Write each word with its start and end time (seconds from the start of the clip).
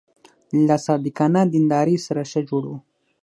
له 0.67 0.75
صادقانه 0.85 1.41
دیندارۍ 1.53 1.97
سره 2.05 2.21
ښه 2.29 2.39
جوړ 2.49 2.63
و. 2.67 2.71